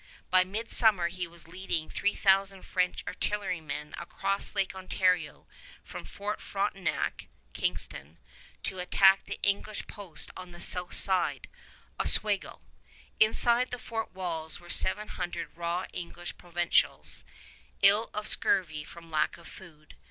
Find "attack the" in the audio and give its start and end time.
8.79-9.37